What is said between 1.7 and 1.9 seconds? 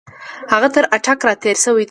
دی.